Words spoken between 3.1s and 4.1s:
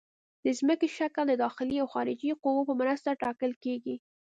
ټاکل کیږي